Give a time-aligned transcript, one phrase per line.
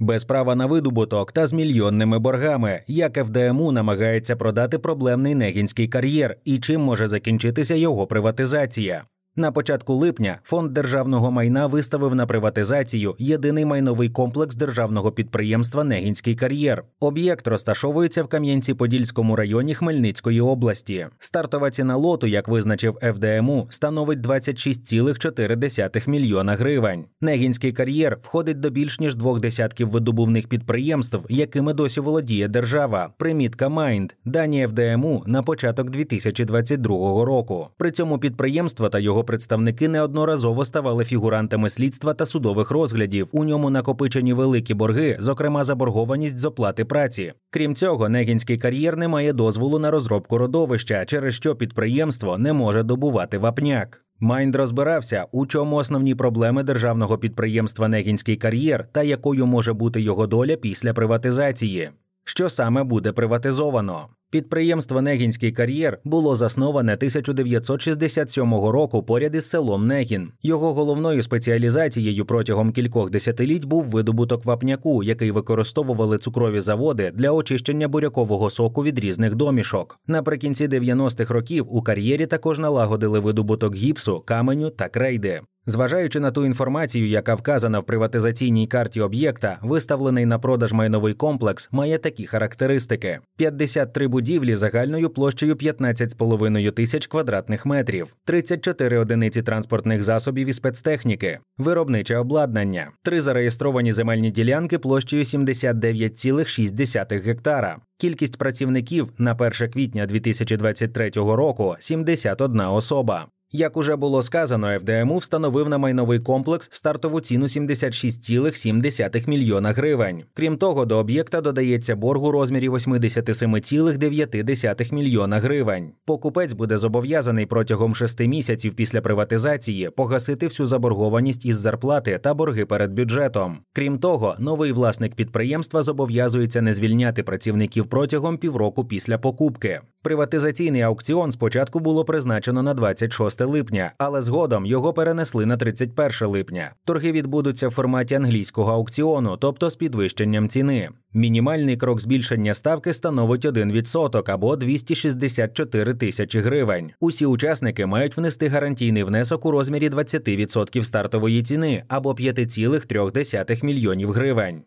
[0.00, 6.36] без права на видобуток та з мільйонними боргами, як ФДМУ намагається продати проблемний негінський кар'єр
[6.44, 9.04] і чим може закінчитися його приватизація.
[9.40, 16.34] На початку липня фонд державного майна виставив на приватизацію єдиний майновий комплекс державного підприємства Негінський
[16.34, 16.84] кар'єр.
[17.00, 21.06] Об'єкт розташовується в Кам'янці-Подільському районі Хмельницької області.
[21.18, 27.04] Стартова ціна лоту, як визначив ФДМУ, становить 26,4 мільйона гривень.
[27.20, 33.10] Негінський кар'єр входить до більш ніж двох десятків видобувних підприємств, якими досі володіє держава.
[33.18, 37.68] Примітка Майнд, дані ФДМУ на початок 2022 року.
[37.76, 43.28] При цьому підприємство та його представники неодноразово ставали фігурантами слідства та судових розглядів.
[43.32, 47.32] У ньому накопичені великі борги, зокрема заборгованість з оплати праці.
[47.50, 52.82] Крім цього, негінський кар'єр не має дозволу на розробку родовища, через що підприємство не може
[52.82, 54.04] добувати вапняк.
[54.20, 60.26] Майнд розбирався, у чому основні проблеми державного підприємства Негінський кар'єр та якою може бути його
[60.26, 61.90] доля після приватизації.
[62.24, 64.08] Що саме буде приватизовано?
[64.32, 70.28] Підприємство Негінський кар'єр було засноване 1967 року поряд із селом Негін.
[70.42, 77.88] Його головною спеціалізацією протягом кількох десятиліть був видобуток вапняку, який використовували цукрові заводи для очищення
[77.88, 79.98] бурякового соку від різних домішок.
[80.06, 85.40] Наприкінці 90-х років у кар'єрі також налагодили видобуток гіпсу, каменю та крейди.
[85.66, 91.68] Зважаючи на ту інформацію, яка вказана в приватизаційній карті об'єкта, виставлений на продаж майновий комплекс
[91.72, 100.48] має такі характеристики: 53 будівлі загальною площею 15,5 тисяч квадратних метрів, 34 одиниці транспортних засобів
[100.48, 107.76] і спецтехніки, виробниче обладнання, три зареєстровані земельні ділянки площею 79,6 гектара.
[107.98, 113.26] Кількість працівників на 1 квітня 2023 року 71 особа.
[113.52, 120.22] Як уже було сказано, ФДМУ встановив на майновий комплекс стартову ціну 76,7 мільйона гривень.
[120.34, 125.92] Крім того, до об'єкта додається борг у розмірі 87,9 мільйона гривень.
[126.04, 132.64] Покупець буде зобов'язаний протягом шести місяців після приватизації погасити всю заборгованість із зарплати та борги
[132.64, 133.58] перед бюджетом.
[133.72, 139.80] Крім того, новий власник підприємства зобов'язується не звільняти працівників протягом півроку після покупки.
[140.02, 146.74] Приватизаційний аукціон спочатку було призначено на 26 липня, але згодом його перенесли на 31 липня.
[146.84, 150.88] Торги відбудуться в форматі англійського аукціону, тобто з підвищенням ціни.
[151.12, 156.90] Мінімальний крок збільшення ставки становить 1% або 264 тисячі гривень.
[157.00, 164.62] Усі учасники мають внести гарантійний внесок у розмірі 20% стартової ціни або 5,3 мільйонів гривень.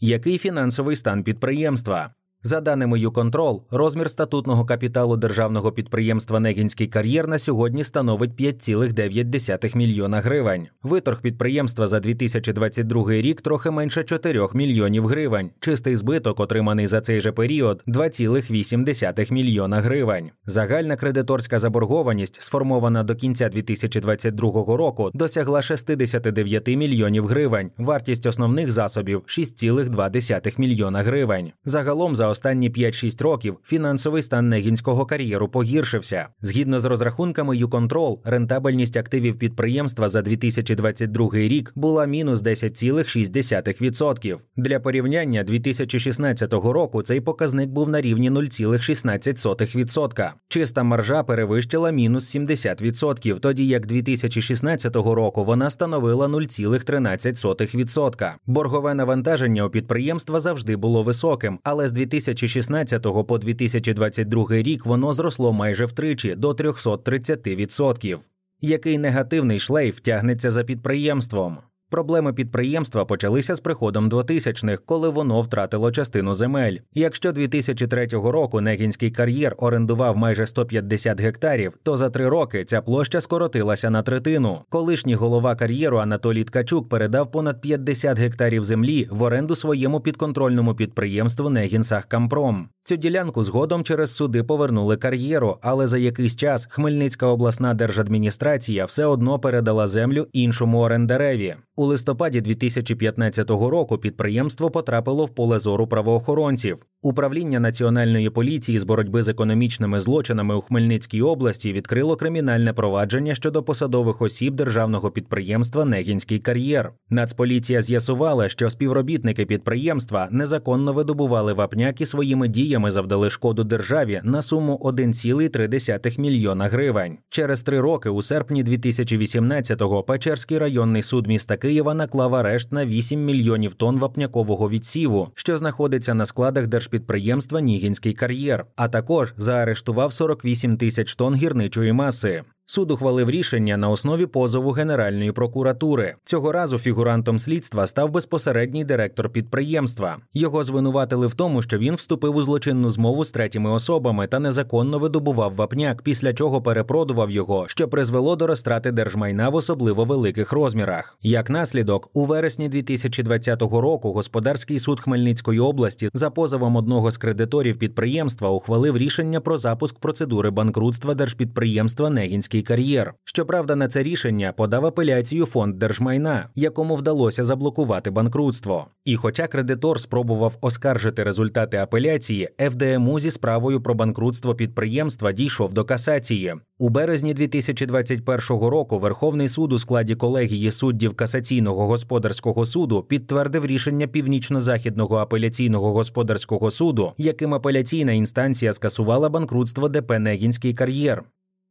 [0.00, 2.10] Який фінансовий стан підприємства?
[2.46, 10.20] За даними «Юконтрол», розмір статутного капіталу державного підприємства Негінський кар'єр на сьогодні становить 5,9 мільйона
[10.20, 10.68] гривень.
[10.82, 15.50] Виторг підприємства за 2022 рік трохи менше 4 мільйонів гривень.
[15.60, 20.30] Чистий збиток, отриманий за цей же період 2,8 мільйона гривень.
[20.44, 27.70] Загальна кредиторська заборгованість, сформована до кінця 2022 року, досягла 69 мільйонів гривень.
[27.78, 31.52] Вартість основних засобів 6,2 мільйона гривень.
[31.64, 36.28] Загалом за останні 5-6 років фінансовий стан негінського кар'єру погіршився.
[36.42, 44.36] Згідно з розрахунками «Юконтрол», рентабельність активів підприємства за 2022 рік була мінус 10,6%.
[44.56, 50.30] Для порівняння 2016 року цей показник був на рівні 0,16%.
[50.48, 58.32] Чиста маржа перевищила мінус 70%, тоді як 2016 року вона становила 0,13%.
[58.46, 61.92] Боргове навантаження у підприємства завжди було високим, але з
[62.32, 68.18] 2016 по 2022 рік воно зросло майже втричі до 330%.
[68.60, 71.58] Який негативний шлейф тягнеться за підприємством?
[71.90, 76.76] Проблеми підприємства почалися з приходом 2000-х, коли воно втратило частину земель.
[76.94, 83.20] Якщо 2003 року Негінський кар'єр орендував майже 150 гектарів, то за три роки ця площа
[83.20, 84.58] скоротилася на третину.
[84.68, 91.50] Колишній голова кар'єру Анатолій Ткачук передав понад 50 гектарів землі в оренду своєму підконтрольному підприємству
[91.50, 92.68] Негінсахкампром.
[92.86, 99.04] Цю ділянку згодом через суди повернули кар'єру, але за якийсь час Хмельницька обласна держадміністрація все
[99.04, 101.54] одно передала землю іншому орендареві.
[101.78, 106.86] У листопаді 2015 року підприємство потрапило в поле зору правоохоронців.
[107.02, 113.62] Управління національної поліції з боротьби з економічними злочинами у Хмельницькій області відкрило кримінальне провадження щодо
[113.62, 116.92] посадових осіб державного підприємства Негінський кар'єр.
[117.10, 124.42] Нацполіція з'ясувала, що співробітники підприємства незаконно видобували вапняк і своїми діями завдали шкоду державі на
[124.42, 127.18] суму 1,3 мільйона гривень.
[127.28, 133.24] Через три роки, у серпні 2018-го, Печерський районний суд міста Києва наклав арешт на 8
[133.24, 140.76] мільйонів тонн вапнякового відсіву, що знаходиться на складах держпідприємства Нігінський кар'єр, а також заарештував 48
[140.76, 142.42] тисяч тонн гірничої маси.
[142.68, 146.14] Суд ухвалив рішення на основі позову Генеральної прокуратури.
[146.24, 150.16] Цього разу фігурантом слідства став безпосередній директор підприємства.
[150.34, 154.98] Його звинуватили в тому, що він вступив у злочинну змову з третіми особами та незаконно
[154.98, 161.18] видобував вапняк, після чого перепродував його, що призвело до розтрати держмайна в особливо великих розмірах.
[161.22, 167.78] Як наслідок, у вересні 2020 року господарський суд Хмельницької області за позовом одного з кредиторів
[167.78, 173.14] підприємства ухвалив рішення про запуск процедури банкрутства держпідприємства Негінський кар'єр.
[173.24, 178.86] Щоправда, на це рішення подав апеляцію фонд держмайна, якому вдалося заблокувати банкрутство.
[179.04, 185.84] І, хоча кредитор спробував оскаржити результати апеляції, ФДМУ зі справою про банкрутство підприємства дійшов до
[185.84, 186.54] касації.
[186.78, 194.06] У березні 2021 року Верховний суд у складі колегії суддів касаційного господарського суду підтвердив рішення
[194.06, 201.24] північно-західного апеляційного господарського суду, яким апеляційна інстанція скасувала банкрутство ДП Негінський кар'єр.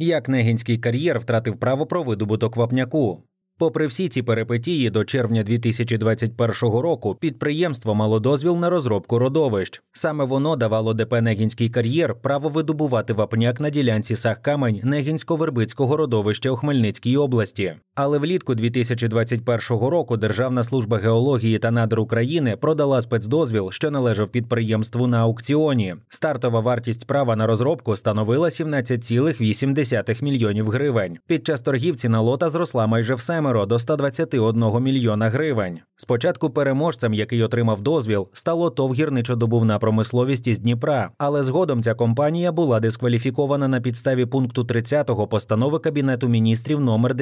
[0.00, 3.22] Як Негінський кар'єр втратив право про видобуток вапняку.
[3.58, 9.82] Попри всі ці перипетії, до червня 2021 року підприємство мало дозвіл на розробку родовищ.
[9.92, 16.56] Саме воно давало ДП Негінський кар'єр право видобувати вапняк на ділянці Сахкамень Негінсько-Вербицького родовища у
[16.56, 17.74] Хмельницькій області.
[18.00, 25.06] Але влітку 2021 року Державна служба геології та надр України продала спецдозвіл, що належав підприємству
[25.06, 25.94] на аукціоні.
[26.08, 31.18] Стартова вартість права на розробку становила 17,8 мільйонів гривень.
[31.26, 35.80] Під час торгів ціна лота зросла майже в семеро до 121 мільйона гривень.
[35.96, 42.52] Спочатку переможцем, який отримав дозвіл, стало ТОВ гірничодобувна промисловість із Дніпра, але згодом ця компанія
[42.52, 47.14] була дискваліфікована на підставі пункту 30 постанови Кабінету міністрів номер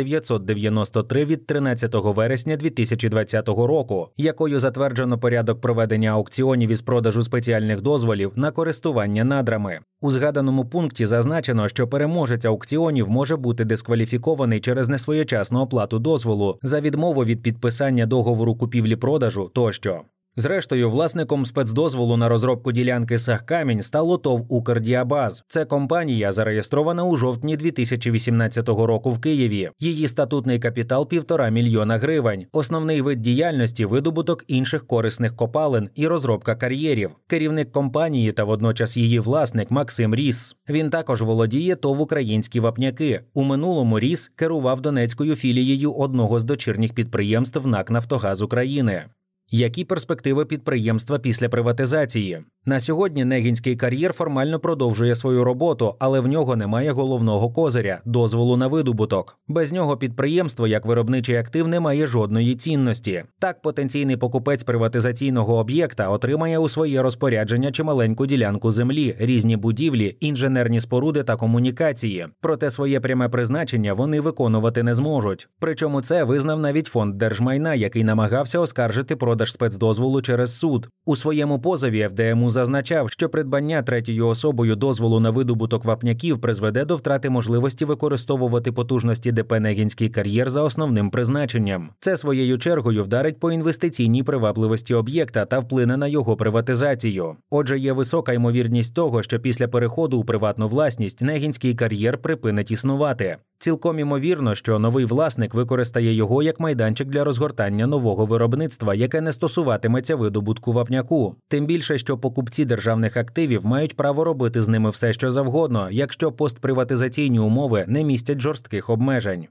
[0.71, 8.33] 993 від 13 вересня 2020 року, якою затверджено порядок проведення аукціонів із продажу спеціальних дозволів
[8.37, 9.79] на користування надрами.
[10.01, 16.81] У згаданому пункті зазначено, що переможець аукціонів може бути дискваліфікований через несвоєчасну оплату дозволу за
[16.81, 20.03] відмову від підписання договору купівлі-продажу тощо.
[20.39, 25.45] Зрештою, власником спецдозволу на розробку ділянки Сахкамінь стало ТОВ «Укрдіабаз».
[25.49, 29.71] Це компанія зареєстрована у жовтні 2018 року в Києві.
[29.81, 32.47] Її статутний капітал півтора мільйона гривень.
[32.53, 37.11] Основний вид діяльності видобуток інших корисних копалин і розробка кар'єрів.
[37.27, 40.57] Керівник компанії та водночас її власник Максим Ріс.
[40.69, 43.21] Він також володіє ТОВ «Українські вапняки.
[43.35, 49.05] У минулому Ріс керував Донецькою філією одного з дочірніх підприємств НАК Нафтогаз України.
[49.51, 52.43] Які перспективи підприємства після приватизації?
[52.69, 58.57] На сьогодні Негінський кар'єр формально продовжує свою роботу, але в нього немає головного козиря дозволу
[58.57, 59.39] на видобуток.
[59.49, 63.25] Без нього підприємство як виробничий актив не має жодної цінності.
[63.39, 70.81] Так, потенційний покупець приватизаційного об'єкта отримає у своє розпорядження чималеньку ділянку землі, різні будівлі, інженерні
[70.81, 72.27] споруди та комунікації.
[72.41, 75.49] Проте своє пряме призначення вони виконувати не зможуть.
[75.59, 80.89] Причому це визнав навіть фонд держмайна, який намагався оскаржити продаж спецдозволу через суд.
[81.07, 86.97] У своєму позові ФДМУ зазначав, що придбання третьою особою дозволу на видобуток вапняків призведе до
[86.97, 91.91] втрати можливості використовувати потужності ДП Негінський кар'єр за основним призначенням.
[92.01, 97.37] Це своєю чергою вдарить по інвестиційній привабливості об'єкта та вплине на його приватизацію.
[97.51, 103.37] Отже, є висока ймовірність того, що після переходу у приватну власність Негінський кар'єр припинить існувати.
[103.59, 109.33] Цілком імовірно, що новий власник використає його як майданчик для розгортання нового виробництва, яке не
[109.33, 111.35] стосуватиметься видобутку вапняку.
[111.49, 116.33] Тим більше, що покупці державних активів мають право робити з ними все, що завгодно, якщо
[116.33, 119.47] постприватизаційні умови не містять жорстких обмежень.